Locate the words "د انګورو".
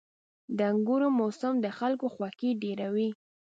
0.57-1.07